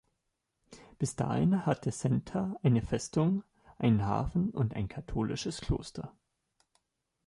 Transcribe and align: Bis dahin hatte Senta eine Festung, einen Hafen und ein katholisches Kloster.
Bis 0.97 1.15
dahin 1.15 1.67
hatte 1.67 1.91
Senta 1.91 2.55
eine 2.63 2.81
Festung, 2.81 3.43
einen 3.77 4.03
Hafen 4.03 4.49
und 4.49 4.73
ein 4.75 4.87
katholisches 4.87 5.61
Kloster. 5.61 6.17